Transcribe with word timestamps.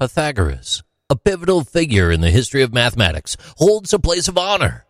Pythagoras, 0.00 0.82
a 1.10 1.14
pivotal 1.14 1.62
figure 1.62 2.10
in 2.10 2.22
the 2.22 2.30
history 2.30 2.62
of 2.62 2.72
mathematics, 2.72 3.36
holds 3.58 3.92
a 3.92 3.98
place 3.98 4.28
of 4.28 4.38
honor. 4.38 4.86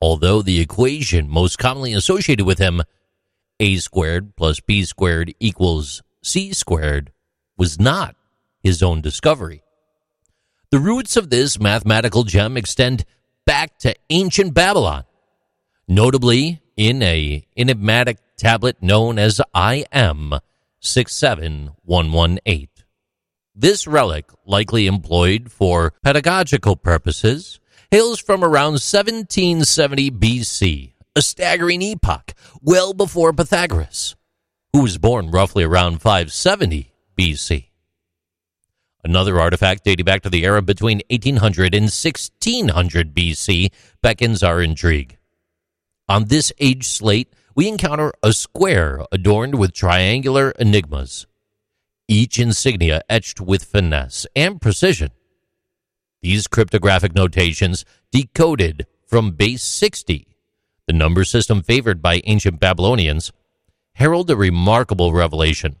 Although 0.00 0.40
the 0.40 0.58
equation 0.58 1.28
most 1.28 1.58
commonly 1.58 1.92
associated 1.92 2.46
with 2.46 2.58
him, 2.58 2.80
a 3.60 3.76
squared 3.76 4.36
plus 4.36 4.58
b 4.60 4.86
squared 4.86 5.34
equals 5.38 6.02
c 6.22 6.54
squared, 6.54 7.12
was 7.58 7.78
not 7.78 8.16
his 8.62 8.82
own 8.82 9.02
discovery. 9.02 9.62
The 10.70 10.78
roots 10.78 11.18
of 11.18 11.28
this 11.28 11.60
mathematical 11.60 12.24
gem 12.24 12.56
extend 12.56 13.04
back 13.44 13.78
to 13.80 13.94
ancient 14.08 14.54
Babylon, 14.54 15.04
notably 15.86 16.62
in 16.74 17.02
a 17.02 17.46
enigmatic 17.54 18.16
tablet 18.38 18.82
known 18.82 19.18
as 19.18 19.42
IM 19.54 20.32
67118. 20.80 22.77
This 23.60 23.88
relic, 23.88 24.30
likely 24.46 24.86
employed 24.86 25.50
for 25.50 25.92
pedagogical 26.04 26.76
purposes, 26.76 27.58
hails 27.90 28.20
from 28.20 28.44
around 28.44 28.74
1770 28.74 30.12
BC, 30.12 30.92
a 31.16 31.22
staggering 31.22 31.82
epoch 31.82 32.34
well 32.62 32.94
before 32.94 33.32
Pythagoras, 33.32 34.14
who 34.72 34.82
was 34.82 34.96
born 34.96 35.32
roughly 35.32 35.64
around 35.64 36.00
570 36.00 36.92
BC. 37.18 37.70
Another 39.02 39.40
artifact 39.40 39.82
dating 39.82 40.04
back 40.04 40.22
to 40.22 40.30
the 40.30 40.44
era 40.44 40.62
between 40.62 41.02
1800 41.10 41.74
and 41.74 41.86
1600 41.86 43.12
BC 43.12 43.72
beckons 44.00 44.44
our 44.44 44.62
intrigue. 44.62 45.18
On 46.08 46.26
this 46.26 46.52
age 46.60 46.86
slate, 46.86 47.34
we 47.56 47.66
encounter 47.66 48.12
a 48.22 48.32
square 48.32 49.04
adorned 49.10 49.56
with 49.56 49.72
triangular 49.72 50.52
enigmas, 50.60 51.26
each 52.08 52.38
insignia 52.38 53.02
etched 53.08 53.40
with 53.40 53.64
finesse 53.64 54.26
and 54.34 54.60
precision. 54.60 55.10
These 56.22 56.48
cryptographic 56.48 57.14
notations, 57.14 57.84
decoded 58.10 58.86
from 59.06 59.32
base 59.32 59.62
60, 59.62 60.26
the 60.86 60.92
number 60.92 61.22
system 61.22 61.62
favored 61.62 62.02
by 62.02 62.22
ancient 62.24 62.58
Babylonians, 62.58 63.30
herald 63.92 64.30
a 64.30 64.36
remarkable 64.36 65.12
revelation. 65.12 65.76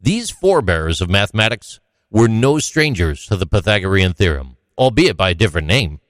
These 0.00 0.30
forebears 0.30 1.00
of 1.00 1.10
mathematics 1.10 1.80
were 2.10 2.28
no 2.28 2.58
strangers 2.58 3.26
to 3.26 3.36
the 3.36 3.46
Pythagorean 3.46 4.14
theorem, 4.14 4.56
albeit 4.78 5.16
by 5.16 5.30
a 5.30 5.34
different 5.34 5.68
name, 5.68 6.00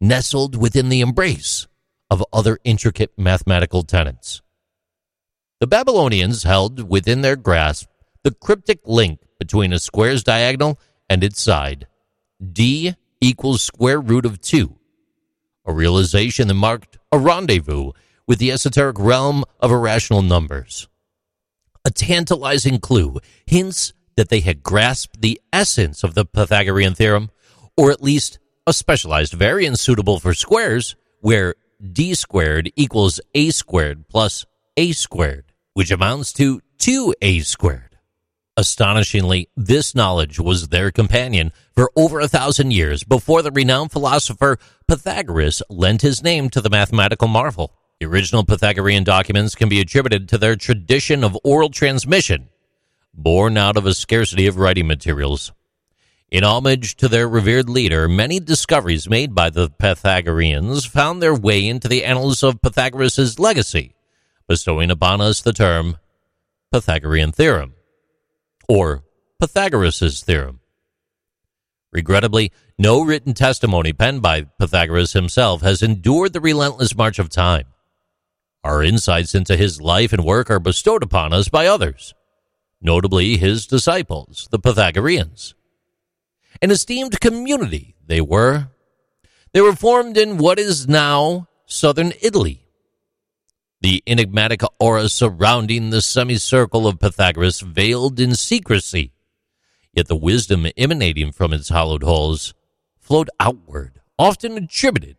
nestled 0.00 0.56
within 0.56 0.88
the 0.88 1.00
embrace 1.00 1.66
of 2.10 2.24
other 2.32 2.58
intricate 2.64 3.12
mathematical 3.16 3.84
tenets. 3.84 4.42
The 5.60 5.66
Babylonians 5.66 6.42
held 6.42 6.90
within 6.90 7.22
their 7.22 7.36
grasp 7.36 7.88
the 8.24 8.32
cryptic 8.32 8.80
link 8.84 9.20
between 9.38 9.72
a 9.72 9.78
square's 9.78 10.22
diagonal 10.22 10.78
and 11.08 11.24
its 11.24 11.40
side. 11.40 11.86
D 12.52 12.94
equals 13.20 13.62
square 13.62 14.00
root 14.00 14.24
of 14.24 14.40
2, 14.40 14.76
a 15.66 15.72
realization 15.72 16.48
that 16.48 16.54
marked 16.54 16.98
a 17.10 17.18
rendezvous 17.18 17.92
with 18.26 18.38
the 18.38 18.52
esoteric 18.52 18.98
realm 18.98 19.44
of 19.60 19.70
irrational 19.70 20.22
numbers. 20.22 20.88
A 21.84 21.90
tantalizing 21.90 22.78
clue 22.78 23.18
hints 23.46 23.92
that 24.16 24.28
they 24.28 24.40
had 24.40 24.62
grasped 24.62 25.20
the 25.20 25.40
essence 25.52 26.04
of 26.04 26.14
the 26.14 26.24
Pythagorean 26.24 26.94
theorem, 26.94 27.30
or 27.76 27.90
at 27.90 28.02
least 28.02 28.38
a 28.66 28.72
specialized 28.72 29.32
variant 29.32 29.78
suitable 29.78 30.20
for 30.20 30.34
squares, 30.34 30.94
where 31.20 31.54
d 31.92 32.14
squared 32.14 32.70
equals 32.76 33.20
a 33.34 33.50
squared 33.50 34.08
plus 34.08 34.46
a 34.76 34.92
squared, 34.92 35.46
which 35.74 35.90
amounts 35.90 36.32
to 36.32 36.60
2a 36.78 37.44
squared. 37.44 37.91
Astonishingly, 38.56 39.48
this 39.56 39.94
knowledge 39.94 40.38
was 40.38 40.68
their 40.68 40.90
companion 40.90 41.52
for 41.74 41.90
over 41.96 42.20
a 42.20 42.28
thousand 42.28 42.72
years 42.72 43.02
before 43.02 43.40
the 43.40 43.50
renowned 43.50 43.92
philosopher 43.92 44.58
Pythagoras 44.86 45.62
lent 45.70 46.02
his 46.02 46.22
name 46.22 46.50
to 46.50 46.60
the 46.60 46.68
mathematical 46.68 47.28
marvel. 47.28 47.72
The 47.98 48.06
original 48.06 48.44
Pythagorean 48.44 49.04
documents 49.04 49.54
can 49.54 49.70
be 49.70 49.80
attributed 49.80 50.28
to 50.28 50.38
their 50.38 50.56
tradition 50.56 51.24
of 51.24 51.38
oral 51.42 51.70
transmission 51.70 52.50
born 53.14 53.56
out 53.56 53.76
of 53.76 53.86
a 53.86 53.94
scarcity 53.94 54.46
of 54.46 54.56
writing 54.56 54.86
materials. 54.86 55.52
In 56.30 56.44
homage 56.44 56.96
to 56.96 57.08
their 57.08 57.28
revered 57.28 57.68
leader, 57.68 58.08
many 58.08 58.40
discoveries 58.40 59.08
made 59.08 59.34
by 59.34 59.50
the 59.50 59.68
Pythagoreans 59.68 60.86
found 60.86 61.22
their 61.22 61.34
way 61.34 61.66
into 61.66 61.88
the 61.88 62.04
annals 62.04 62.42
of 62.42 62.62
Pythagoras' 62.62 63.38
legacy, 63.38 63.94
bestowing 64.48 64.90
upon 64.90 65.20
us 65.20 65.42
the 65.42 65.52
term 65.52 65.98
Pythagorean 66.70 67.32
theorem 67.32 67.74
or 68.72 69.04
Pythagoras' 69.38 70.22
theorem. 70.22 70.60
Regrettably, 71.92 72.52
no 72.78 73.02
written 73.02 73.34
testimony 73.34 73.92
penned 73.92 74.22
by 74.22 74.46
Pythagoras 74.58 75.12
himself 75.12 75.60
has 75.60 75.82
endured 75.82 76.32
the 76.32 76.40
relentless 76.40 76.96
march 76.96 77.18
of 77.18 77.28
time. 77.28 77.66
Our 78.64 78.82
insights 78.82 79.34
into 79.34 79.56
his 79.56 79.80
life 79.80 80.12
and 80.12 80.24
work 80.24 80.50
are 80.50 80.58
bestowed 80.58 81.02
upon 81.02 81.34
us 81.34 81.48
by 81.48 81.66
others 81.66 82.14
notably 82.82 83.36
his 83.36 83.66
disciples, 83.66 84.48
the 84.50 84.58
Pythagoreans. 84.58 85.54
An 86.60 86.70
esteemed 86.70 87.20
community 87.20 87.94
they 88.06 88.20
were. 88.20 88.68
They 89.52 89.60
were 89.60 89.76
formed 89.76 90.16
in 90.16 90.38
what 90.38 90.58
is 90.58 90.88
now 90.88 91.48
southern 91.66 92.12
Italy. 92.20 92.61
The 93.82 94.00
enigmatic 94.06 94.60
aura 94.78 95.08
surrounding 95.08 95.90
the 95.90 96.00
semicircle 96.00 96.86
of 96.86 97.00
Pythagoras 97.00 97.60
veiled 97.60 98.20
in 98.20 98.36
secrecy, 98.36 99.12
yet 99.92 100.06
the 100.06 100.14
wisdom 100.14 100.68
emanating 100.76 101.32
from 101.32 101.52
its 101.52 101.68
hollowed 101.68 102.04
halls 102.04 102.54
flowed 103.00 103.28
outward, 103.40 104.00
often 104.16 104.56
attributed 104.56 105.16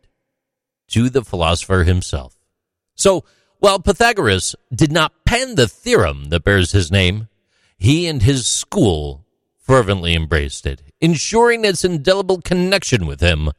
to 0.88 1.10
the 1.10 1.26
philosopher 1.26 1.84
himself. 1.84 2.38
So, 2.96 3.26
while 3.60 3.80
Pythagoras 3.80 4.56
did 4.74 4.94
not 4.94 5.26
pen 5.26 5.56
the 5.56 5.68
theorem 5.68 6.30
that 6.30 6.46
bears 6.46 6.72
his 6.72 6.90
name, 6.90 7.28
he 7.78 8.08
and 8.08 8.24
his 8.24 8.48
school 8.48 9.26
fervently 9.58 10.14
embraced 10.14 10.66
it, 10.66 10.82
ensuring 11.02 11.66
its 11.66 11.84
indelible 11.84 12.42
connection 12.42 13.08
with 13.08 13.20
him 13.20 13.52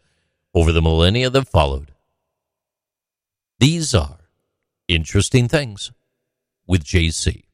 over 0.54 0.72
the 0.72 0.81
millennia 0.81 1.28
that 1.28 1.47
followed. 1.47 1.92
These 3.59 3.94
are 3.94 4.24
interesting 4.89 5.49
things 5.49 5.93
with 6.67 6.84
JC. 6.84 7.45